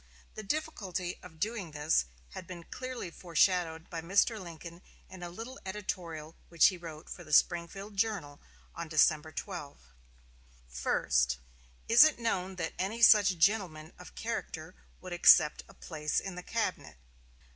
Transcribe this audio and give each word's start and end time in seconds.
The 0.33 0.41
difficulty 0.41 1.19
of 1.21 1.39
doings 1.39 1.73
this 1.75 2.05
had 2.29 2.47
been 2.47 2.63
clearly 2.63 3.11
foreshadowed 3.11 3.87
by 3.87 4.01
Mr. 4.01 4.41
Lincoln 4.41 4.81
in 5.07 5.21
a 5.21 5.29
little 5.29 5.59
editorial 5.63 6.35
which 6.49 6.69
he 6.69 6.75
wrote 6.77 7.07
for 7.07 7.23
the 7.23 7.31
Springfield 7.31 7.97
"Journal" 7.97 8.41
on 8.73 8.87
December 8.87 9.31
12: 9.31 9.77
"First. 10.67 11.37
Is 11.87 12.03
it 12.03 12.17
known 12.17 12.55
that 12.55 12.73
any 12.79 13.03
such 13.03 13.37
gentleman 13.37 13.93
of 13.99 14.15
character 14.15 14.73
would 15.01 15.13
accept 15.13 15.61
a 15.69 15.75
place 15.75 16.19
in 16.19 16.33
the 16.33 16.41
cabinet? 16.41 16.97